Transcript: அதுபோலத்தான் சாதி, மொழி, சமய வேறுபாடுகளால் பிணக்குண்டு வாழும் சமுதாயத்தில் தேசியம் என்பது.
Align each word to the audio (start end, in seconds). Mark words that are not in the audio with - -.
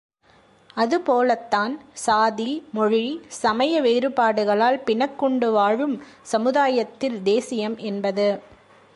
அதுபோலத்தான் 0.73 1.79
சாதி, 1.93 2.63
மொழி, 2.73 3.21
சமய 3.27 3.81
வேறுபாடுகளால் 3.81 4.81
பிணக்குண்டு 4.85 5.51
வாழும் 5.51 6.03
சமுதாயத்தில் 6.21 7.23
தேசியம் 7.23 7.77
என்பது. 7.77 8.39